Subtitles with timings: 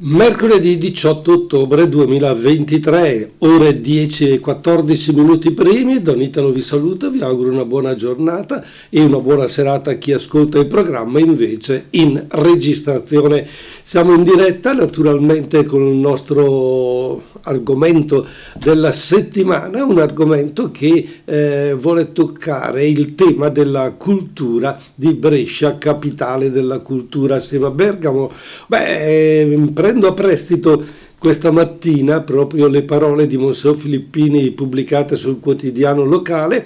[0.00, 7.20] Mercoledì 18 ottobre 2023, ore 10 e 14 minuti primi, Don Italo vi saluta, vi
[7.20, 12.24] auguro una buona giornata e una buona serata a chi ascolta il programma invece in
[12.28, 13.44] registrazione.
[13.82, 18.24] Siamo in diretta naturalmente con il nostro argomento
[18.54, 26.52] della settimana, un argomento che eh, vuole toccare il tema della cultura di Brescia, capitale
[26.52, 28.30] della cultura assieme a Bergamo.
[28.68, 29.44] Beh, eh,
[29.88, 30.84] prendo a prestito
[31.18, 36.62] questa mattina proprio le parole di Monsignor Filippini pubblicate sul quotidiano locale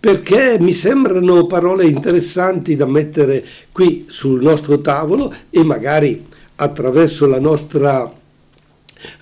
[0.00, 6.20] perché mi sembrano parole interessanti da mettere qui sul nostro tavolo e magari
[6.56, 8.12] attraverso la nostra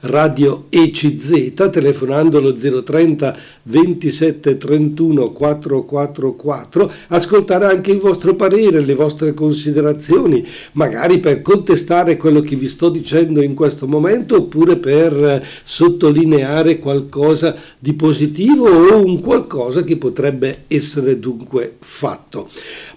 [0.00, 9.34] Radio ECZ telefonando allo 030 27 31 444 ascoltare anche il vostro parere, le vostre
[9.34, 16.78] considerazioni, magari per contestare quello che vi sto dicendo in questo momento oppure per sottolineare
[16.78, 22.48] qualcosa di positivo o un qualcosa che potrebbe essere dunque fatto.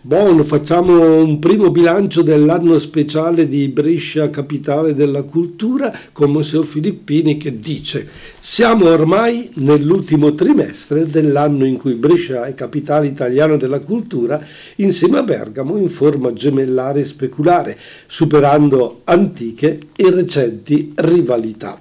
[0.01, 7.37] Buono, facciamo un primo bilancio dell'anno speciale di Brescia, capitale della cultura, con Monsignor Filippini
[7.37, 8.05] che dice
[8.37, 14.45] siamo ormai nell'ultimo trimestre dell'anno in cui Brescia è capitale italiana della cultura
[14.75, 21.79] insieme a Bergamo in forma gemellare e speculare, superando antiche e recenti rivalità.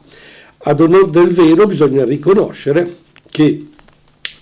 [0.59, 3.67] Ad onor del vero bisogna riconoscere che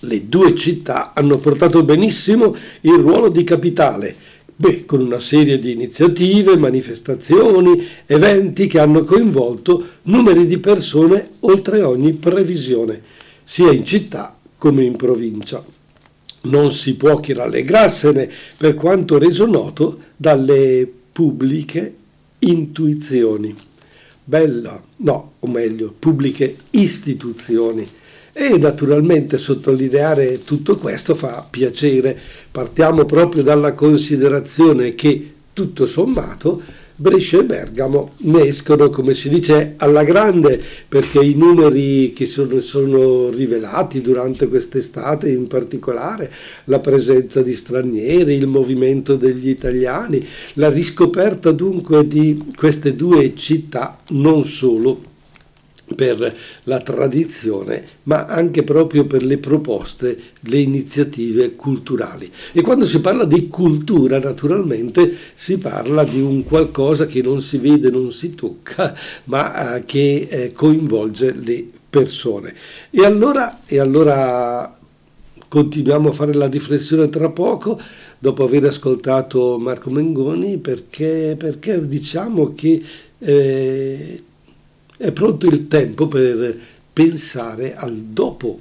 [0.01, 4.15] le due città hanno portato benissimo il ruolo di capitale,
[4.55, 11.81] beh, con una serie di iniziative, manifestazioni, eventi che hanno coinvolto numeri di persone oltre
[11.81, 13.01] ogni previsione,
[13.43, 15.63] sia in città come in provincia.
[16.41, 21.95] Non si può che rallegrarsene per quanto reso noto dalle pubbliche
[22.39, 23.55] intuizioni.
[24.25, 27.87] Bella, no, o meglio, pubbliche istituzioni
[28.33, 32.19] e naturalmente sottolineare tutto questo fa piacere.
[32.51, 36.61] Partiamo proprio dalla considerazione che tutto sommato
[36.95, 42.59] Brescia e Bergamo ne escono, come si dice, alla grande, perché i numeri che sono,
[42.59, 46.31] sono rivelati durante quest'estate, in particolare
[46.65, 50.23] la presenza di stranieri, il movimento degli italiani,
[50.53, 55.11] la riscoperta dunque di queste due città, non solo
[55.95, 62.31] per la tradizione, ma anche proprio per le proposte, le iniziative culturali.
[62.51, 67.57] E quando si parla di cultura, naturalmente, si parla di un qualcosa che non si
[67.57, 68.95] vede, non si tocca,
[69.25, 72.53] ma eh, che eh, coinvolge le persone.
[72.89, 74.79] E allora, e allora
[75.47, 77.79] continuiamo a fare la riflessione tra poco,
[78.17, 82.81] dopo aver ascoltato Marco Mengoni, perché, perché diciamo che
[83.19, 84.23] eh,
[84.97, 86.57] è pronto il tempo per
[86.93, 88.59] pensare al dopo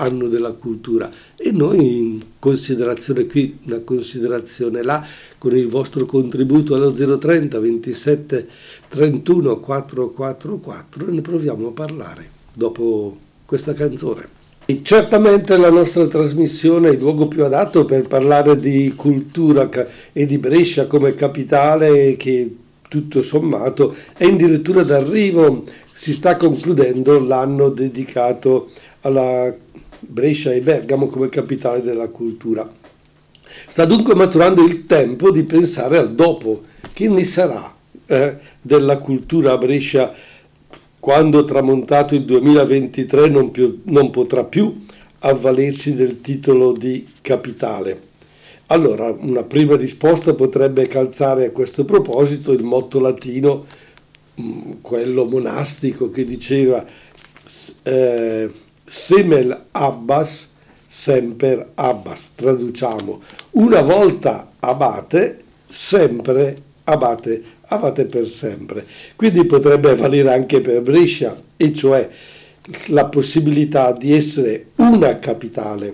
[0.00, 5.06] anno della cultura e noi in considerazione qui, una considerazione là,
[5.38, 8.48] con il vostro contributo allo 030 27
[8.88, 14.38] 31 444 ne proviamo a parlare dopo questa canzone.
[14.66, 19.68] E certamente la nostra trasmissione è il luogo più adatto per parlare di cultura
[20.12, 22.54] e di Brescia come capitale che
[22.90, 25.62] tutto sommato è addirittura d'arrivo,
[25.94, 28.68] si sta concludendo l'anno dedicato
[29.02, 29.54] alla
[30.00, 32.68] Brescia e Bergamo come capitale della cultura.
[33.66, 37.72] Sta dunque maturando il tempo di pensare al dopo, che ne sarà
[38.06, 40.12] eh, della cultura a Brescia
[40.98, 44.84] quando tramontato il 2023 non, più, non potrà più
[45.20, 48.08] avvalersi del titolo di capitale.
[48.72, 53.66] Allora, una prima risposta potrebbe calzare a questo proposito il motto latino,
[54.40, 56.84] mm, quello monastico che diceva
[57.82, 58.50] eh,
[58.84, 60.52] semel abbas,
[60.86, 63.20] semper abbas, traduciamo,
[63.52, 68.86] una volta abate, sempre abate, abate per sempre.
[69.16, 72.08] Quindi potrebbe valere anche per Brescia, e cioè
[72.90, 75.92] la possibilità di essere una capitale,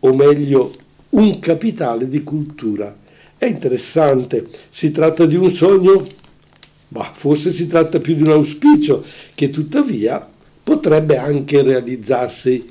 [0.00, 0.70] o meglio
[1.10, 2.94] un capitale di cultura.
[3.36, 6.06] È interessante, si tratta di un sogno?
[6.88, 10.26] Bah, forse si tratta più di un auspicio che tuttavia
[10.62, 12.66] potrebbe anche realizzarsi,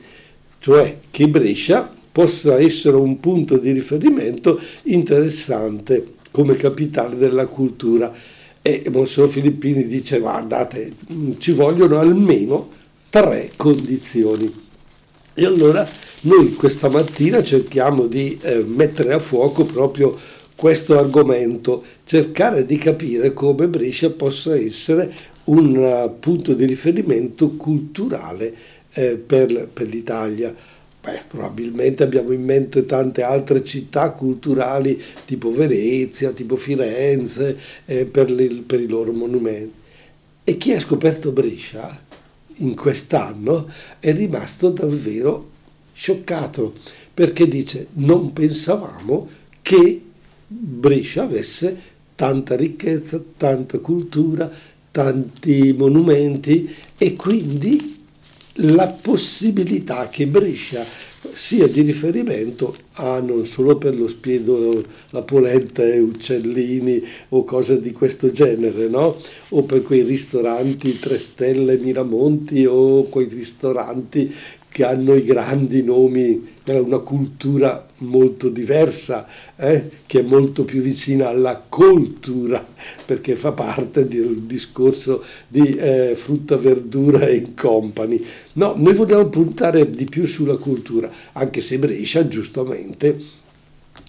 [0.60, 8.12] cioè che Brescia possa essere un punto di riferimento interessante come capitale della cultura.
[8.62, 10.92] E Monsignor Filippini dice, guardate,
[11.38, 12.70] ci vogliono almeno
[13.10, 14.67] tre condizioni.
[15.40, 15.88] E allora
[16.22, 20.18] noi questa mattina cerchiamo di eh, mettere a fuoco proprio
[20.56, 25.14] questo argomento, cercare di capire come Brescia possa essere
[25.44, 28.52] un punto di riferimento culturale
[28.94, 30.52] eh, per, per l'Italia.
[31.04, 37.56] Beh, probabilmente abbiamo in mente tante altre città culturali tipo Venezia, tipo Firenze,
[37.86, 39.74] eh, per, le, per i loro monumenti.
[40.44, 42.06] E chi ha scoperto Brescia
[42.58, 43.70] in quest'anno
[44.00, 45.52] è rimasto davvero
[45.94, 46.74] scioccato
[47.14, 49.30] perché dice non pensavamo
[49.62, 50.02] che
[50.48, 54.50] Brescia avesse tanta ricchezza, tanta cultura,
[54.92, 57.96] tanti monumenti e quindi
[58.62, 60.84] la possibilità che Brescia
[61.32, 67.80] sia di riferimento a non solo per lo spiedo, la polenta e uccellini o cose
[67.82, 69.18] di questo genere, no?
[69.50, 74.34] o per quei ristoranti tre stelle Miramonti o quei ristoranti
[74.78, 81.30] che hanno i grandi nomi, una cultura molto diversa, eh, che è molto più vicina
[81.30, 82.64] alla cultura,
[83.04, 88.24] perché fa parte del discorso di eh, frutta, verdura e company.
[88.54, 92.87] No, noi vogliamo puntare di più sulla cultura, anche se Brescia giustamente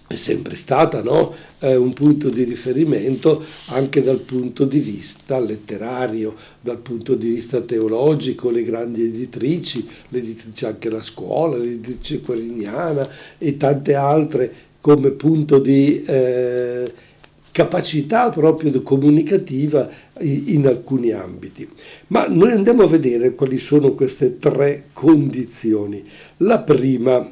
[0.09, 1.35] è sempre stata no?
[1.59, 7.61] eh, un punto di riferimento anche dal punto di vista letterario, dal punto di vista
[7.61, 15.59] teologico, le grandi editrici, l'editrice anche La Scuola, l'editrice Querignana e tante altre come punto
[15.59, 16.91] di eh,
[17.53, 19.91] capacità proprio comunicativa
[20.21, 21.69] in alcuni ambiti.
[22.09, 26.03] Ma noi andiamo a vedere quali sono queste tre condizioni.
[26.39, 27.31] La prima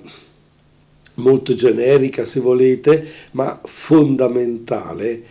[1.16, 5.22] molto generica se volete, ma fondamentale,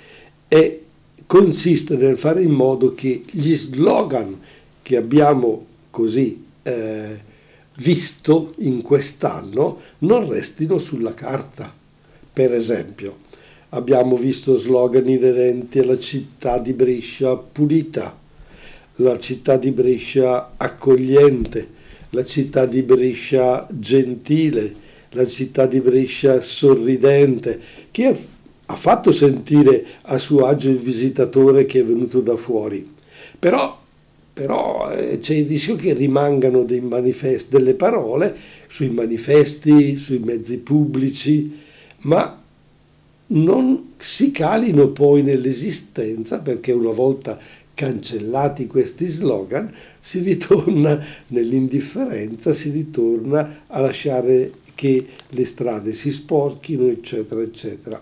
[0.47, 0.79] è,
[1.25, 4.39] consiste nel fare in modo che gli slogan
[4.81, 7.19] che abbiamo così eh,
[7.77, 11.73] visto in quest'anno non restino sulla carta.
[12.33, 13.17] Per esempio,
[13.69, 18.17] abbiamo visto slogan inerenti alla città di Brescia pulita,
[18.97, 21.67] la città di Brescia accogliente,
[22.11, 24.83] la città di Brescia gentile,
[25.15, 27.59] la città di Brescia sorridente,
[27.89, 28.15] che
[28.65, 32.93] ha fatto sentire a suo agio il visitatore che è venuto da fuori.
[33.39, 33.79] Però,
[34.33, 38.35] però eh, c'è il rischio che rimangano delle parole
[38.67, 41.63] sui manifesti, sui mezzi pubblici,
[41.99, 42.41] ma
[43.27, 47.39] non si calino poi nell'esistenza perché una volta
[47.73, 56.85] cancellati questi slogan si ritorna nell'indifferenza, si ritorna a lasciare che le strade si sporchino,
[56.87, 58.01] eccetera, eccetera.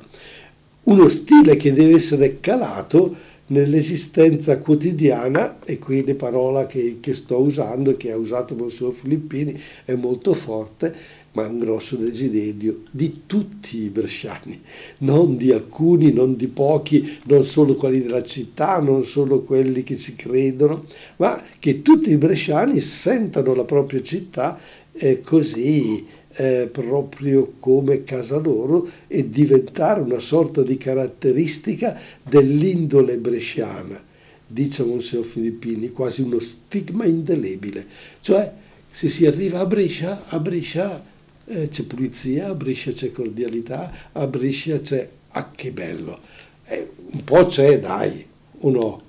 [0.83, 3.15] Uno stile che deve essere calato
[3.47, 9.57] nell'esistenza quotidiana, e qui la parola che, che sto usando che ha usato Monsignor Filippini
[9.85, 14.61] è molto forte, ma è un grosso desiderio di tutti i bresciani,
[14.99, 19.95] non di alcuni, non di pochi, non solo quelli della città, non solo quelli che
[19.95, 20.85] ci credono,
[21.17, 24.59] ma che tutti i bresciani sentano la propria città
[24.93, 26.05] eh, così
[26.35, 34.01] eh, proprio come casa loro e diventare una sorta di caratteristica dell'indole bresciana,
[34.45, 37.85] dice Monsignor Filippini, quasi uno stigma indelebile.
[38.21, 38.51] Cioè,
[38.89, 41.03] se si arriva a Brescia, a Brescia
[41.45, 45.07] eh, c'è pulizia, a Brescia c'è cordialità, a Brescia c'è...
[45.35, 46.19] Ah, che bello!
[46.65, 48.25] Eh, un po' c'è, dai,
[48.59, 49.01] o no?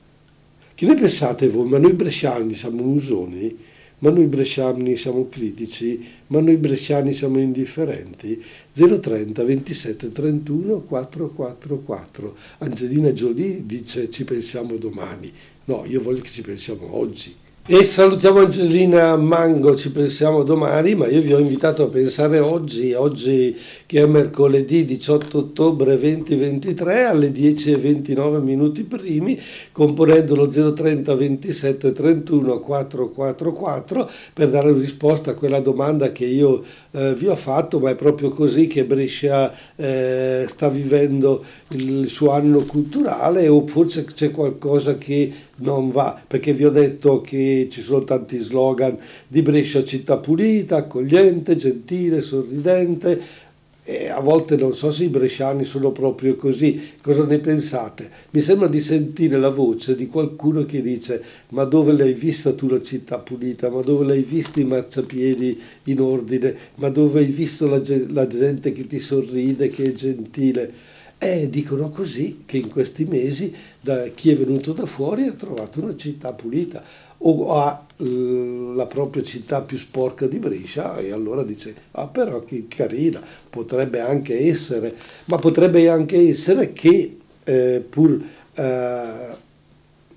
[0.75, 1.69] Che ne pensate voi?
[1.69, 3.57] Ma noi bresciani siamo usoni?
[3.99, 8.43] Ma noi bresciani siamo critici, ma noi bresciani siamo indifferenti.
[8.73, 12.37] 030 27 31 444.
[12.59, 15.33] Angelina Jolie dice ci pensiamo domani.
[15.67, 17.35] No, io voglio che ci pensiamo oggi.
[17.67, 22.93] E salutiamo Angelina Mango, ci pensiamo domani, ma io vi ho invitato a pensare oggi,
[22.93, 23.57] oggi
[23.87, 29.41] che è mercoledì 18 ottobre 2023 alle 10 e 29 minuti primi,
[29.73, 37.15] componendo lo 030 27 31 444 per dare risposta a quella domanda che io eh,
[37.15, 42.61] vi ho fatto, ma è proprio così che Brescia eh, sta vivendo il suo anno
[42.65, 48.05] culturale o forse c'è qualcosa che non va, perché vi ho detto che ci sono
[48.05, 53.43] tanti slogan di Brescia città pulita, accogliente, gentile, sorridente,
[53.87, 58.09] e a volte non so se i bresciani sono proprio così, cosa ne pensate?
[58.31, 62.67] Mi sembra di sentire la voce di qualcuno che dice ma dove l'hai vista tu
[62.67, 67.69] la città pulita, ma dove l'hai visto i marciapiedi in ordine, ma dove hai visto
[67.69, 70.73] la, la gente che ti sorride, che è gentile?
[71.19, 75.81] E dicono così che in questi mesi da chi è venuto da fuori ha trovato
[75.81, 76.83] una città pulita.
[77.27, 82.67] O ha la propria città più sporca di Brescia e allora dice ah però che
[82.69, 84.95] carina potrebbe anche essere.
[85.27, 88.21] Ma potrebbe anche essere che eh, pur
[88.55, 89.37] eh,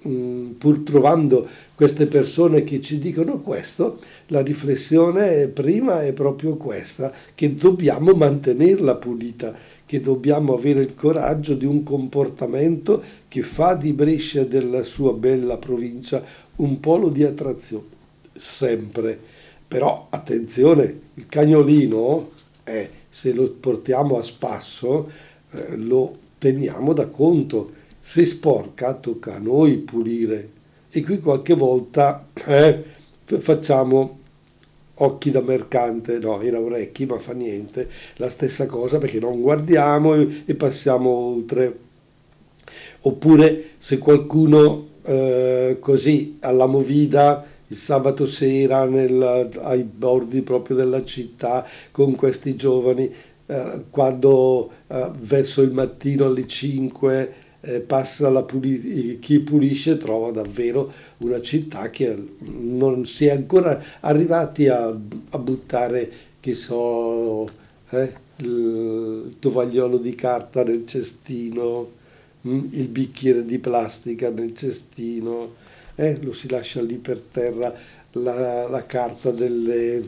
[0.02, 7.12] mh, pur trovando queste persone che ci dicono questo, la riflessione prima è proprio questa,
[7.36, 9.54] che dobbiamo mantenerla pulita,
[9.88, 15.14] che dobbiamo avere il coraggio di un comportamento che fa di Brescia e della sua
[15.14, 16.24] bella provincia
[16.58, 17.86] un polo di attrazione,
[18.36, 19.20] sempre.
[19.68, 22.30] Però attenzione, il cagnolino,
[22.64, 25.10] eh, se lo portiamo a spasso,
[25.52, 27.72] eh, lo teniamo da conto.
[28.00, 30.56] Se sporca, tocca a noi pulire
[30.90, 32.84] e qui qualche volta eh,
[33.26, 34.20] facciamo
[34.98, 37.88] occhi da mercante, no, era orecchi, ma fa niente,
[38.18, 41.80] la stessa cosa perché non guardiamo e, e passiamo oltre.
[43.02, 51.04] Oppure se qualcuno eh, così alla movida il sabato sera nel, ai bordi proprio della
[51.04, 53.14] città con questi giovani,
[53.46, 57.47] eh, quando eh, verso il mattino alle 5 eh, passa la
[58.46, 65.38] puli- chi pulisce trova davvero una città che non si è ancora arrivati a, a
[65.38, 66.10] buttare,
[66.40, 67.46] che so,
[67.90, 71.92] eh, il tovagliolo di carta nel cestino,
[72.48, 75.56] mm, il bicchiere di plastica nel cestino,
[75.96, 77.74] eh, lo si lascia lì per terra
[78.12, 80.04] la, la carta delle,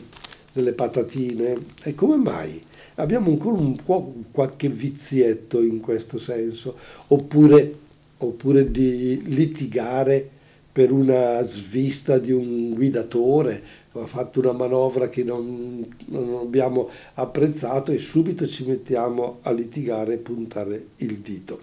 [0.52, 1.54] delle patatine.
[1.82, 2.64] E come mai?
[3.00, 6.76] Abbiamo ancora un po' qualche vizietto in questo senso,
[7.08, 7.74] oppure,
[8.18, 10.28] oppure di litigare
[10.72, 17.90] per una svista di un guidatore, ha fatto una manovra che non, non, abbiamo apprezzato
[17.90, 21.58] e subito ci mettiamo a litigare e puntare il dito.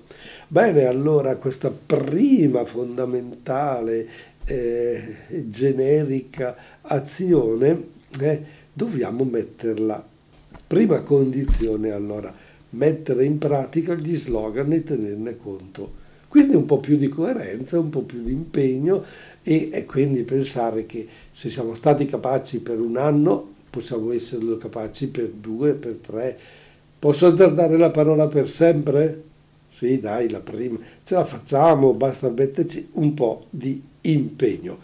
[0.47, 4.07] Bene, allora questa prima fondamentale
[4.45, 5.15] eh,
[5.45, 7.87] generica azione
[8.19, 10.15] eh, dobbiamo metterla
[10.67, 12.33] Prima condizione allora,
[12.71, 16.05] mettere in pratica gli slogan e tenerne conto.
[16.27, 19.01] Quindi un po' più di coerenza, un po' più di impegno
[19.43, 25.07] e, e quindi pensare che se siamo stati capaci per un anno, possiamo esserlo capaci
[25.07, 26.37] per due, per tre.
[26.99, 29.23] Posso azzardare la parola per sempre?
[29.71, 30.77] Sì, dai, la prima.
[31.05, 34.79] Ce la facciamo, basta metterci un po' di impegno.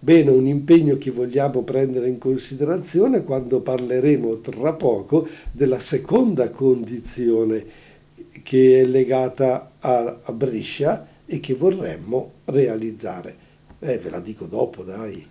[0.00, 7.64] Bene, un impegno che vogliamo prendere in considerazione quando parleremo tra poco della seconda condizione
[8.44, 13.46] che è legata a, Brescia e che vorremmo realizzare.
[13.80, 15.26] Eh, ve la dico dopo, dai.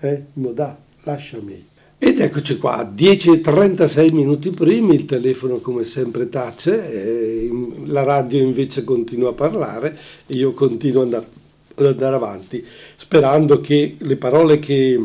[0.00, 1.66] Eh, Modà, lasciami.
[1.98, 7.50] Ed eccoci qua, 10.36 minuti primi, il telefono come sempre tace, eh,
[7.86, 11.35] la radio invece continua a parlare, io continuo ad andare
[11.84, 12.64] ad andare avanti,
[12.96, 14.98] sperando che le parole che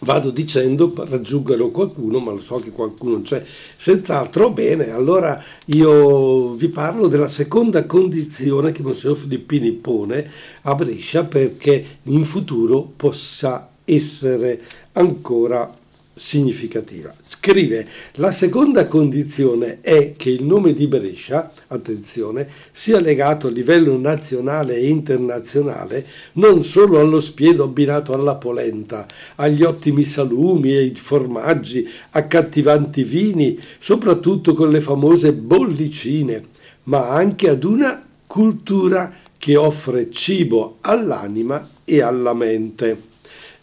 [0.00, 3.42] vado dicendo raggiungano qualcuno, ma lo so che qualcuno c'è
[3.76, 4.50] senz'altro.
[4.50, 10.30] Bene, allora io vi parlo della seconda condizione che Monsignor Filippini pone
[10.62, 14.60] a Brescia perché in futuro possa essere
[14.92, 15.84] ancora
[16.18, 17.14] significativa.
[17.20, 23.98] Scrive, la seconda condizione è che il nome di Brescia, attenzione, sia legato a livello
[23.98, 31.86] nazionale e internazionale non solo allo spiedo abbinato alla polenta, agli ottimi salumi e formaggi,
[32.12, 36.46] accattivanti vini, soprattutto con le famose bollicine,
[36.84, 43.14] ma anche ad una cultura che offre cibo all'anima e alla mente.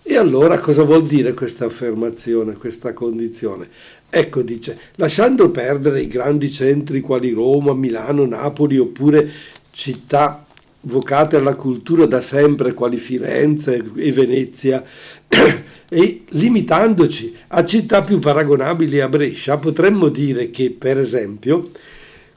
[0.05, 3.69] E allora cosa vuol dire questa affermazione, questa condizione?
[4.09, 9.31] Ecco, dice, lasciando perdere i grandi centri quali Roma, Milano, Napoli oppure
[9.71, 10.45] città
[10.81, 14.83] vocate alla cultura da sempre quali Firenze e Venezia
[15.87, 21.69] e limitandoci a città più paragonabili a Brescia, potremmo dire che, per esempio,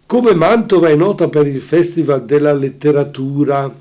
[0.07, 3.75] come Mantova è nota per il Festival della Letteratura,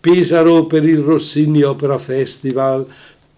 [0.00, 2.86] Pesaro per il Rossini Opera Festival,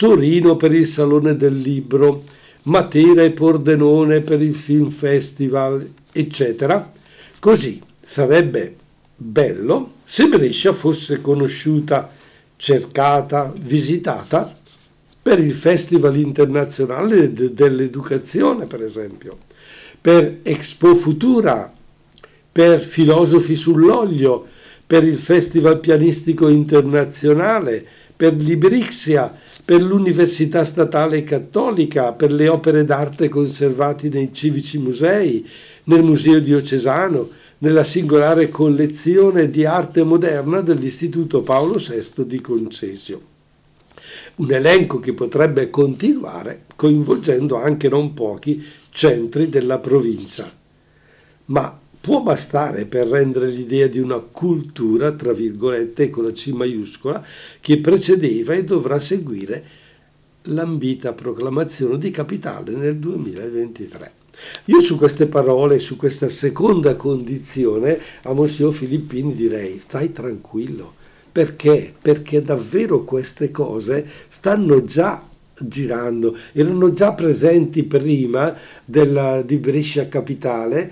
[0.00, 2.24] Torino per il Salone del Libro,
[2.62, 6.90] Matera e Pordenone per il Film Festival, eccetera.
[7.38, 8.76] Così sarebbe
[9.14, 12.10] bello se Brescia fosse conosciuta,
[12.56, 14.50] cercata, visitata
[15.20, 19.36] per il Festival internazionale dell'educazione, per esempio,
[20.00, 21.70] per Expo Futura,
[22.50, 24.46] per Filosofi sull'olio,
[24.86, 33.28] per il Festival pianistico internazionale, per Librixia, per l'Università Statale Cattolica, per le opere d'arte
[33.28, 35.46] conservate nei civici musei,
[35.84, 43.20] nel Museo Diocesano, nella singolare collezione di arte moderna dell'Istituto Paolo VI di Concesio.
[44.36, 50.50] Un elenco che potrebbe continuare coinvolgendo anche non pochi centri della provincia.
[51.46, 57.24] Ma può bastare per rendere l'idea di una cultura, tra virgolette, con la C maiuscola,
[57.60, 59.78] che precedeva e dovrà seguire
[60.44, 64.12] l'ambita proclamazione di capitale nel 2023.
[64.66, 70.94] Io su queste parole, su questa seconda condizione, a Monsignor Filippini direi stai tranquillo.
[71.30, 71.94] Perché?
[72.00, 75.28] Perché davvero queste cose stanno già
[75.60, 80.90] girando, erano già presenti prima della, di Brescia Capitale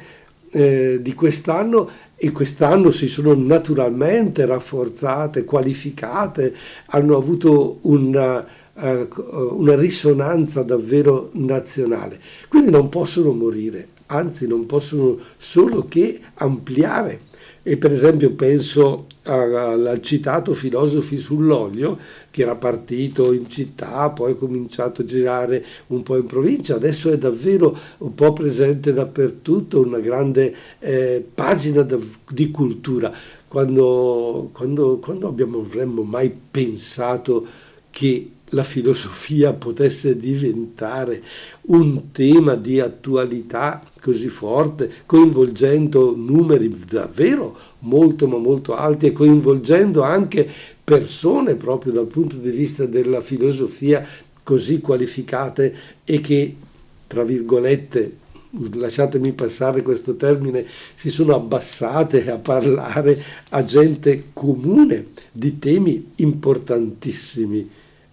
[0.50, 6.54] eh, di quest'anno e quest'anno si sono naturalmente rafforzate, qualificate,
[6.86, 9.08] hanno avuto una, uh,
[9.52, 12.18] una risonanza davvero nazionale.
[12.48, 17.20] Quindi non possono morire, anzi non possono solo che ampliare.
[17.62, 21.98] E per esempio penso al citato Filosofi sull'olio,
[22.30, 27.10] che era partito in città, poi ha cominciato a girare un po' in provincia, adesso
[27.10, 31.86] è davvero un po' presente dappertutto, una grande eh, pagina
[32.30, 33.12] di cultura.
[33.46, 37.46] Quando, quando, quando abbiamo, avremmo mai pensato
[37.90, 41.22] che la filosofia potesse diventare
[41.62, 50.02] un tema di attualità così forte, coinvolgendo numeri davvero molto ma molto alti e coinvolgendo
[50.02, 50.48] anche
[50.82, 54.06] persone proprio dal punto di vista della filosofia
[54.42, 55.74] così qualificate
[56.04, 56.56] e che,
[57.06, 58.16] tra virgolette,
[58.72, 60.64] lasciatemi passare questo termine,
[60.94, 67.68] si sono abbassate a parlare a gente comune di temi importantissimi.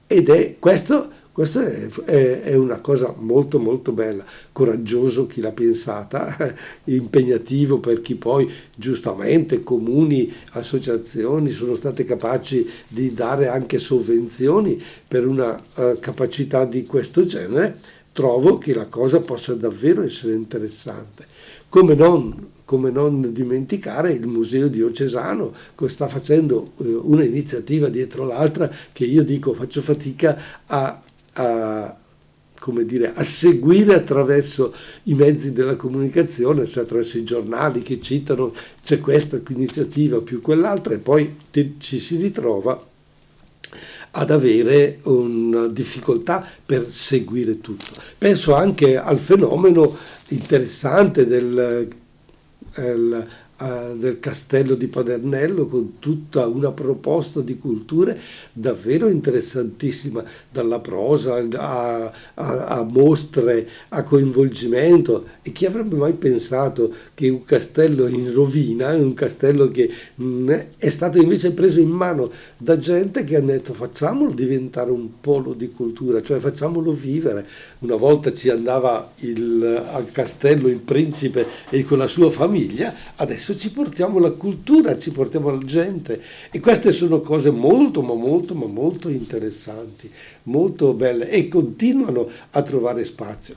[0.07, 4.23] Ed è questo, questo è, è, è, una cosa molto molto bella,
[4.53, 13.13] coraggioso chi l'ha pensata, impegnativo per chi poi giustamente comuni, associazioni sono state capaci di
[13.13, 17.79] dare anche sovvenzioni per una uh, capacità di questo genere,
[18.13, 21.25] trovo che la cosa possa davvero essere interessante.
[21.67, 28.71] Come non come non dimenticare il Museo Diocesano che sta facendo eh, un'iniziativa dietro l'altra
[28.91, 30.99] che io dico faccio fatica a,
[31.35, 31.97] a
[32.57, 38.55] come dire, a seguire attraverso i mezzi della comunicazione, cioè attraverso i giornali che citano
[38.83, 41.35] c'è questa iniziativa più quell'altra e poi
[41.77, 42.83] ci si ritrova
[44.11, 47.91] ad avere una difficoltà per seguire tutto.
[48.17, 49.95] Penso anche al fenomeno
[50.29, 51.87] interessante del
[52.75, 58.19] el, del castello di Padernello con tutta una proposta di culture
[58.51, 65.25] davvero interessantissima, dalla prosa a, a, a, mostre, a coinvolgimento.
[65.41, 69.89] E chi avrebbe mai pensato che un castello in rovina, un castello che
[70.21, 75.21] mm, è stato invece preso in mano da gente che ha detto facciamolo diventare un
[75.21, 77.47] polo di cultura, cioè facciamolo vivere.
[77.85, 83.55] Una volta ci andava il, al castello il principe e con la sua famiglia, adesso
[83.55, 86.19] ci portiamo la cultura, ci portiamo la gente
[86.49, 90.09] e queste sono cose molto ma molto ma molto interessanti,
[90.43, 93.53] molto belle e continuano a trovare spazio.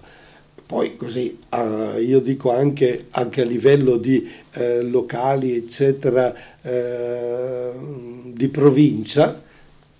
[0.66, 7.70] Poi così uh, io dico anche, anche, a livello di eh, locali eccetera eh,
[8.26, 9.46] di provincia,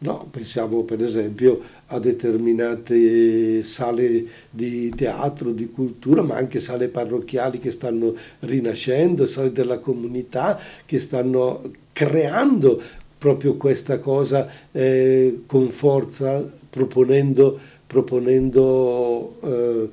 [0.01, 7.59] No, pensiamo per esempio a determinate sale di teatro, di cultura, ma anche sale parrocchiali
[7.59, 12.81] che stanno rinascendo, sale della comunità che stanno creando
[13.16, 19.88] proprio questa cosa eh, con forza, proponendo, proponendo eh,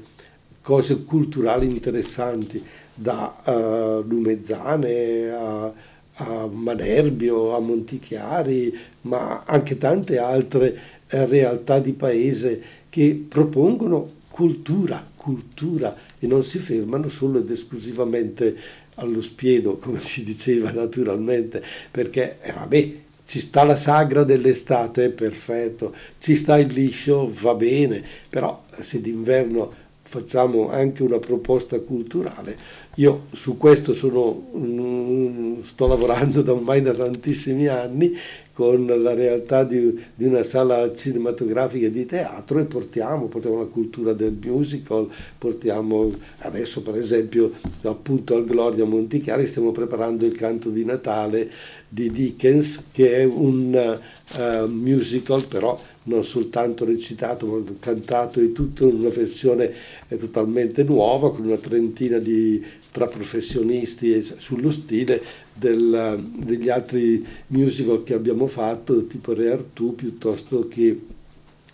[0.62, 2.64] cose culturali interessanti,
[2.98, 5.74] da uh, Lumezzane a
[6.18, 10.80] a Manerbio, a Montichiari, ma anche tante altre eh,
[11.24, 18.56] realtà di paese che propongono cultura, cultura e non si fermano solo ed esclusivamente
[18.96, 22.92] allo spiedo, come si diceva naturalmente, perché eh, vabbè,
[23.26, 29.84] ci sta la sagra dell'estate, perfetto, ci sta il liscio, va bene, però se d'inverno
[30.04, 32.56] facciamo anche una proposta culturale.
[32.96, 38.16] Io su questo sono, sto lavorando da ormai da tantissimi anni
[38.56, 44.14] con la realtà di, di, una sala cinematografica di teatro e portiamo, portiamo la cultura
[44.14, 50.86] del musical, portiamo adesso per esempio appunto al Gloria Montichiari stiamo preparando il canto di
[50.86, 51.52] Natale
[51.90, 54.00] di Dickens che è un
[54.38, 59.70] uh, musical però non soltanto recitato ma cantato e tutto in una versione
[60.08, 62.64] eh, totalmente nuova con una trentina di
[62.96, 65.22] tra professionisti sullo stile
[65.54, 70.98] del, degli altri musical che abbiamo fatto tipo Re Artù piuttosto che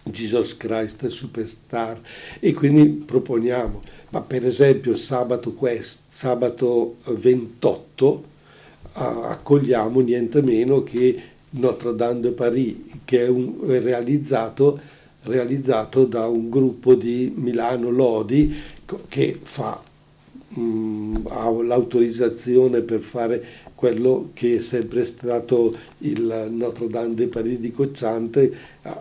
[0.02, 2.02] Jesus Christ Superstar.
[2.40, 8.24] E quindi proponiamo, ma per esempio sabato, quest, sabato 28
[8.94, 14.80] accogliamo niente meno che Notre Dame de Paris che è, un, è realizzato,
[15.26, 18.56] realizzato da un gruppo di Milano Lodi
[19.08, 19.90] che fa
[20.54, 23.44] mh, ha l'autorizzazione per fare
[23.76, 28.54] quello che è sempre stato il Notre Dame de Paris di Cocciante,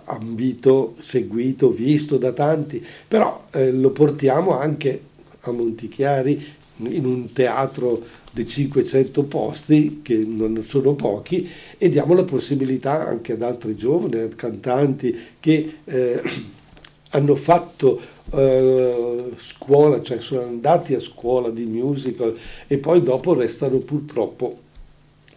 [0.05, 5.09] ambito, seguito, visto da tanti, però eh, lo portiamo anche
[5.41, 12.25] a Montichiari in un teatro di 500 posti, che non sono pochi, e diamo la
[12.25, 16.23] possibilità anche ad altri giovani, cantanti che eh,
[17.11, 18.01] hanno fatto
[18.33, 24.69] eh, scuola, cioè sono andati a scuola di musical e poi dopo restano purtroppo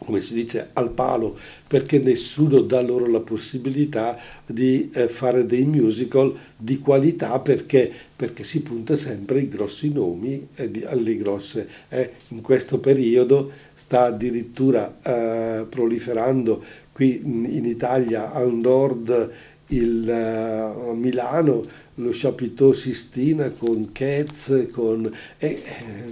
[0.04, 5.64] come si dice, al palo, perché nessuno dà loro la possibilità di eh, fare dei
[5.64, 11.68] musical di qualità perché, perché, si punta sempre ai grossi nomi, eh, alle grosse.
[11.90, 19.32] Eh, in questo periodo sta addirittura eh, proliferando qui in Italia al nord
[19.68, 25.62] il uh, Milano, lo Chapiteau Sistina con Ketz, con eh,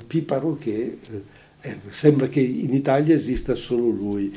[0.06, 0.98] Piparo che
[1.62, 4.34] eh, sembra che in Italia esista solo lui.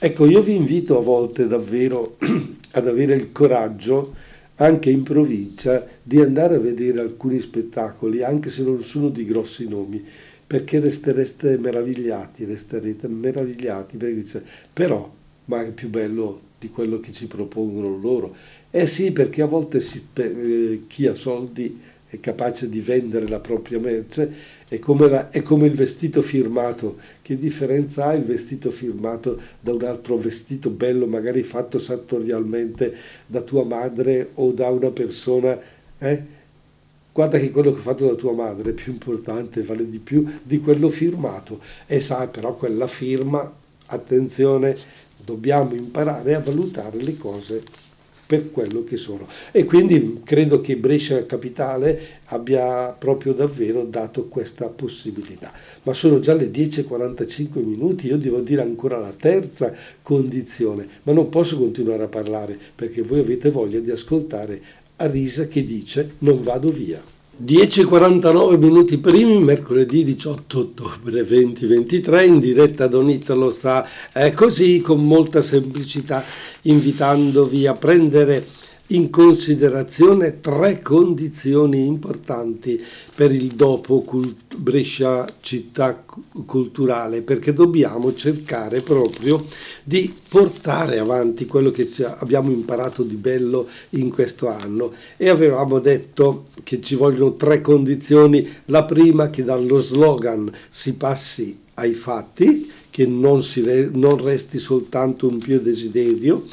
[0.00, 2.16] Ecco, io vi invito a volte davvero
[2.72, 4.14] ad avere il coraggio,
[4.56, 9.68] anche in provincia, di andare a vedere alcuni spettacoli, anche se non sono di grossi
[9.68, 10.04] nomi,
[10.46, 15.10] perché restereste meravigliati, resterete meravigliati, perché dice, però,
[15.46, 18.34] ma è più bello di quello che ci propongono loro.
[18.70, 23.38] Eh sì, perché a volte si, eh, chi ha soldi è capace di vendere la
[23.38, 24.32] propria merce,
[24.66, 26.96] è come, la, è come, il vestito firmato.
[27.20, 32.94] Che differenza ha il vestito firmato da un altro vestito bello, magari fatto sartorialmente
[33.26, 35.58] da tua madre o da una persona?
[35.98, 36.36] Eh?
[37.12, 40.24] Guarda che quello che è fatto da tua madre è più importante, vale di più
[40.42, 41.60] di quello firmato.
[41.86, 43.52] E sai, però quella firma,
[43.86, 44.76] attenzione,
[45.24, 47.62] dobbiamo imparare a valutare le cose
[48.28, 49.26] per quello che sono.
[49.52, 55.50] E quindi credo che Brescia Capitale abbia proprio davvero dato questa possibilità.
[55.84, 61.30] Ma sono già le 10.45 minuti, io devo dire ancora la terza condizione, ma non
[61.30, 64.60] posso continuare a parlare perché voi avete voglia di ascoltare
[64.96, 67.17] Arisa che dice non vado via.
[67.40, 75.06] 10.49 minuti primi, mercoledì 18 ottobre 2023, in diretta Don Italo sta eh, così con
[75.06, 76.24] molta semplicità
[76.62, 78.44] invitandovi a prendere
[78.88, 82.82] in considerazione tre condizioni importanti
[83.14, 84.04] per il dopo
[84.56, 86.04] Brescia città
[86.46, 89.44] culturale, perché dobbiamo cercare proprio
[89.84, 94.92] di portare avanti quello che abbiamo imparato di bello in questo anno.
[95.16, 101.58] E avevamo detto che ci vogliono tre condizioni, la prima che dallo slogan si passi
[101.74, 106.44] ai fatti, che non, si, non resti soltanto un pio desiderio,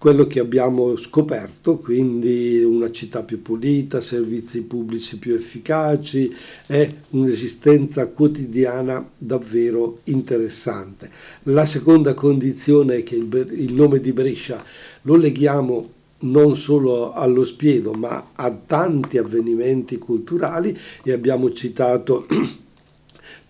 [0.00, 6.34] quello che abbiamo scoperto, quindi una città più pulita, servizi pubblici più efficaci
[6.66, 11.10] e un'esistenza quotidiana davvero interessante.
[11.42, 14.64] La seconda condizione è che il, il nome di Brescia
[15.02, 15.88] lo leghiamo
[16.20, 22.26] non solo allo spiedo ma a tanti avvenimenti culturali e abbiamo citato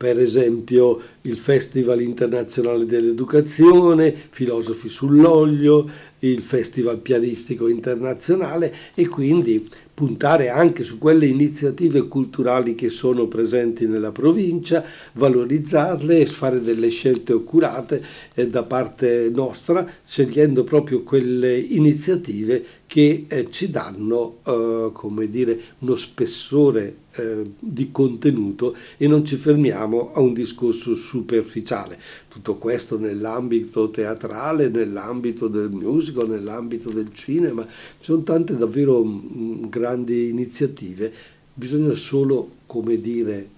[0.01, 5.87] per esempio il Festival internazionale dell'educazione, Filosofi sull'olio,
[6.21, 9.63] il Festival pianistico internazionale e quindi
[10.01, 14.83] puntare anche su quelle iniziative culturali che sono presenti nella provincia,
[15.13, 23.27] valorizzarle e fare delle scelte oculate eh, da parte nostra, scegliendo proprio quelle iniziative che
[23.29, 27.09] eh, ci danno, eh, come dire, uno spessore
[27.59, 31.99] di contenuto e non ci fermiamo a un discorso superficiale.
[32.29, 39.69] Tutto questo nell'ambito teatrale, nell'ambito del musical, nell'ambito del cinema, ci sono tante davvero mm,
[39.91, 41.13] grandi iniziative,
[41.53, 43.49] bisogna solo, come dire,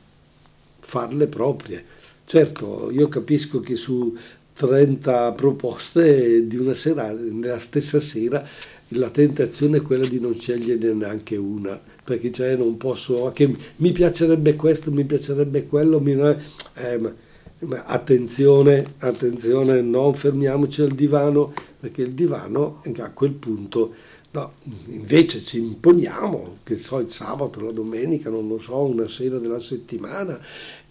[0.81, 1.85] farle proprie.
[2.25, 4.17] Certo, io capisco che su
[4.55, 8.47] 30 proposte di una sera, nella stessa sera,
[8.89, 13.93] la tentazione è quella di non scegliere neanche una perché cioè non posso, che mi
[13.93, 17.15] piacerebbe questo, mi piacerebbe quello, mi, eh, ma,
[17.61, 23.95] ma attenzione, attenzione, non fermiamoci al divano, perché il divano a quel punto,
[24.33, 24.53] no,
[24.87, 29.61] invece ci imponiamo, che so, il sabato, la domenica, non lo so, una sera della
[29.61, 30.41] settimana,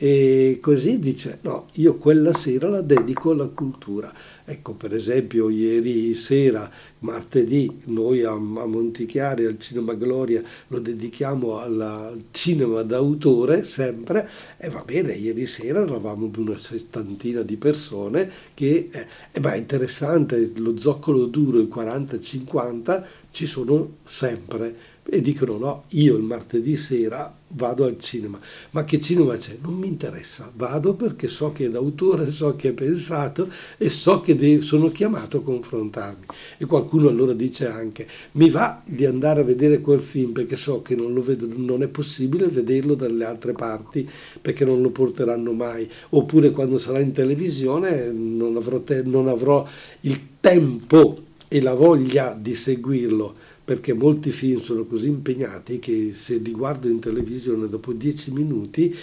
[0.03, 4.11] e così dice, no, io quella sera la dedico alla cultura.
[4.43, 6.67] Ecco, per esempio, ieri sera
[7.01, 14.69] martedì noi a, a Montichiari, al Cinema Gloria, lo dedichiamo al cinema d'autore sempre e
[14.69, 20.51] va bene, ieri sera eravamo una sessantina di persone che eh, eh, beh, è interessante,
[20.55, 27.35] lo zoccolo duro, il 40-50 ci sono sempre e dicono no, io il martedì sera
[27.53, 28.39] vado al cinema,
[28.71, 29.57] ma che cinema c'è?
[29.61, 34.21] Non mi interessa, vado perché so che è d'autore, so che è pensato e so
[34.21, 36.25] che sono chiamato a confrontarmi.
[36.57, 40.81] E qualcuno allora dice anche, mi va di andare a vedere quel film perché so
[40.81, 44.07] che non, vedo, non è possibile vederlo dalle altre parti
[44.41, 49.67] perché non lo porteranno mai, oppure quando sarà in televisione non avrò, te, non avrò
[50.01, 53.35] il tempo e la voglia di seguirlo
[53.71, 58.93] perché molti film sono così impegnati che se li guardo in televisione dopo dieci minuti,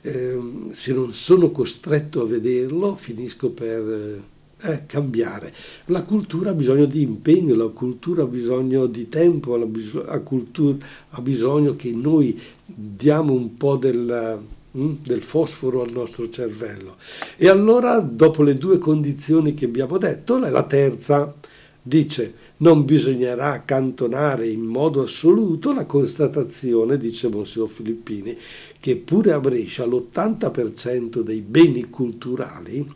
[0.00, 0.36] eh,
[0.72, 4.20] se non sono costretto a vederlo, finisco per
[4.62, 5.54] eh, cambiare.
[5.84, 9.68] La cultura ha bisogno di impegno, la cultura ha bisogno di tempo, la,
[10.04, 14.40] la cultura ha bisogno che noi diamo un po' del,
[14.76, 16.96] mm, del fosforo al nostro cervello.
[17.36, 21.32] E allora, dopo le due condizioni che abbiamo detto, la terza
[21.86, 28.36] dice non bisognerà accantonare in modo assoluto la constatazione, dice Monsignor Filippini,
[28.80, 32.92] che pure a Brescia l'80% dei beni culturali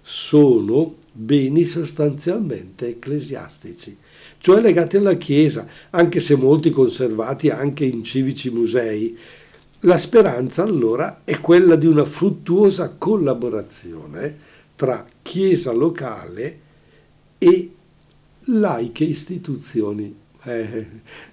[0.00, 3.98] sono beni sostanzialmente ecclesiastici,
[4.38, 9.18] cioè legati alla Chiesa, anche se molti conservati anche in civici musei.
[9.80, 14.38] La speranza allora è quella di una fruttuosa collaborazione
[14.74, 16.60] tra Chiesa locale
[17.36, 17.72] e
[18.46, 20.14] laiche istituzioni.
[20.42, 20.86] Eh,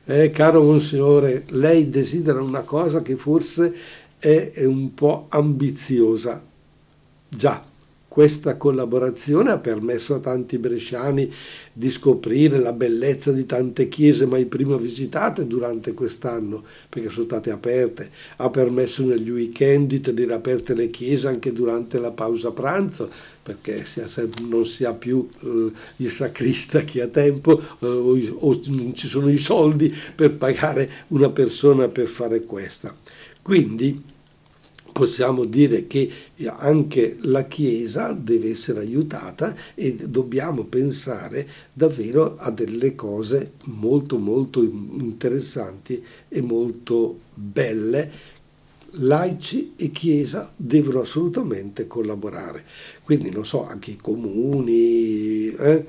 [0.05, 3.75] eh, caro Monsignore, lei desidera una cosa che forse
[4.17, 6.41] è, è un po' ambiziosa.
[7.29, 7.63] Già,
[8.13, 11.33] questa collaborazione ha permesso a tanti bresciani
[11.73, 17.49] di scoprire la bellezza di tante chiese mai prima visitate durante quest'anno, perché sono state
[17.49, 18.11] aperte.
[18.35, 23.09] Ha permesso negli weekend di tenere aperte le chiese anche durante la pausa pranzo,
[23.41, 23.83] perché
[24.47, 29.07] non si ha più eh, il sacrista che ha tempo eh, o, o non ci
[29.07, 32.95] sono i soldi per pagare una persona per fare questa.
[33.41, 34.12] Quindi
[34.93, 36.09] possiamo dire che
[36.45, 44.61] anche la Chiesa deve essere aiutata e dobbiamo pensare davvero a delle cose molto molto
[44.61, 48.31] interessanti e molto belle.
[48.97, 52.63] Laici e Chiesa devono assolutamente collaborare.
[53.03, 55.85] Quindi, non so, anche i comuni, eh,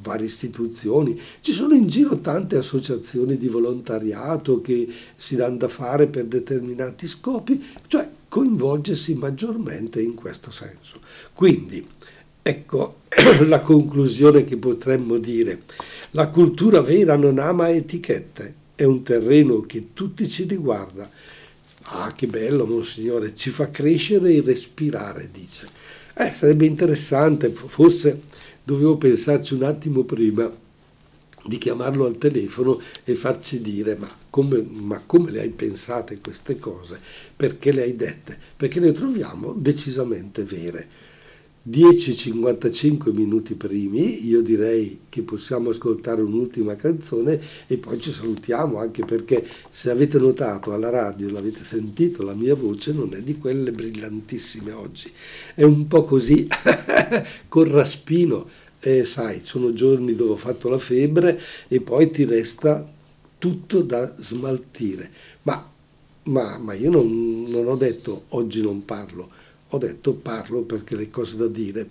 [0.00, 4.86] varie istituzioni, ci sono in giro tante associazioni di volontariato che
[5.16, 10.98] si danno da fare per determinati scopi, cioè coinvolgersi maggiormente in questo senso.
[11.32, 11.86] Quindi,
[12.42, 13.02] ecco
[13.46, 15.62] la conclusione che potremmo dire.
[16.10, 21.08] La cultura vera non ama etichette, è un terreno che tutti ci riguarda.
[21.82, 25.68] Ah, che bello, Monsignore, ci fa crescere e respirare, dice.
[26.16, 28.20] Eh, sarebbe interessante, forse
[28.64, 30.50] dovevo pensarci un attimo prima
[31.46, 36.58] di chiamarlo al telefono e farci dire ma come, ma come le hai pensate queste
[36.58, 36.98] cose,
[37.36, 41.12] perché le hai dette, perché le troviamo decisamente vere.
[41.66, 49.02] 10-55 minuti primi, io direi che possiamo ascoltare un'ultima canzone e poi ci salutiamo, anche
[49.06, 53.70] perché se avete notato alla radio, l'avete sentito, la mia voce non è di quelle
[53.70, 55.10] brillantissime oggi,
[55.54, 56.46] è un po' così,
[57.48, 58.46] con raspino,
[58.90, 62.86] e sai, sono giorni dove ho fatto la febbre e poi ti resta
[63.38, 65.10] tutto da smaltire.
[65.42, 65.70] Ma,
[66.24, 69.28] ma, ma io non, non ho detto oggi non parlo,
[69.68, 71.86] ho detto parlo perché le cose da dire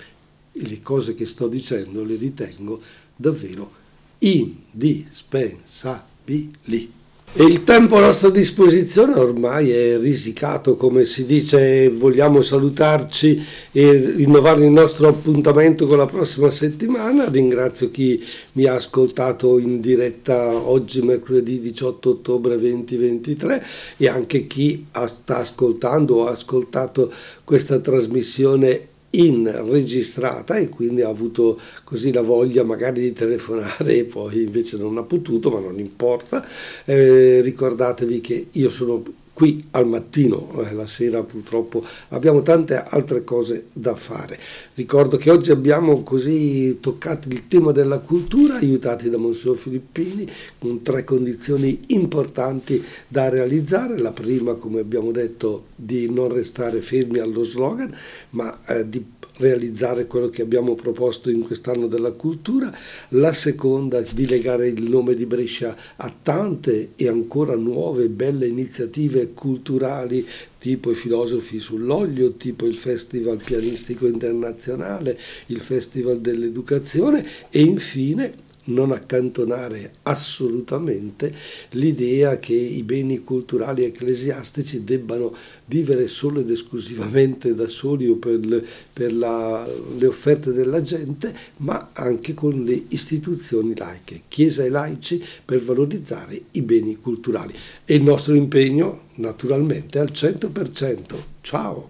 [0.54, 2.80] le cose che sto dicendo le ritengo
[3.16, 3.72] davvero
[4.20, 7.02] indispensabili.
[7.36, 14.14] E il tempo a nostra disposizione ormai è risicato, come si dice, vogliamo salutarci e
[14.18, 17.28] rinnovare il nostro appuntamento con la prossima settimana.
[17.28, 23.66] Ringrazio chi mi ha ascoltato in diretta oggi, mercoledì 18 ottobre 2023,
[23.98, 27.12] e anche chi sta ascoltando o ha ascoltato
[27.44, 34.04] questa trasmissione in registrata e quindi ha avuto così la voglia magari di telefonare e
[34.06, 36.46] poi invece non ha potuto, ma non importa.
[36.86, 43.24] Eh, ricordatevi che io sono qui al mattino, eh, la sera purtroppo abbiamo tante altre
[43.24, 44.40] cose da fare.
[44.76, 50.82] Ricordo che oggi abbiamo così toccato il tema della cultura, aiutati da Monsignor Filippini, con
[50.84, 53.98] tre condizioni importanti da realizzare.
[53.98, 57.94] La prima, come abbiamo detto, di non restare fermi allo slogan,
[58.32, 59.04] ma eh, di
[59.38, 62.76] realizzare quello che abbiamo proposto in quest'anno della cultura,
[63.10, 69.34] la seconda di legare il nome di Brescia a tante e ancora nuove belle iniziative
[69.34, 70.26] culturali
[70.64, 78.92] tipo i filosofi sull'olio, tipo il Festival Pianistico Internazionale, il Festival dell'Educazione e infine non
[78.92, 81.34] accantonare assolutamente
[81.72, 88.40] l'idea che i beni culturali ecclesiastici debbano vivere solo ed esclusivamente da soli o per,
[88.46, 94.70] le, per la, le offerte della gente, ma anche con le istituzioni laiche, Chiesa e
[94.70, 97.54] laici, per valorizzare i beni culturali.
[97.86, 101.16] E il nostro impegno, naturalmente, al 100%.
[101.42, 101.90] Ciao!